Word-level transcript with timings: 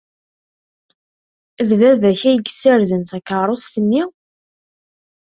D 1.67 1.71
baba-k 1.79 2.21
ay 2.29 2.37
yessarden 2.45 3.01
takeṛṛust-nni? 3.09 4.03